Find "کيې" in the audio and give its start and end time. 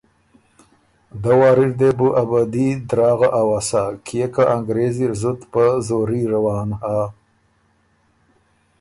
4.05-4.25